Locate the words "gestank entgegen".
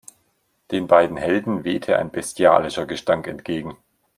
2.87-3.77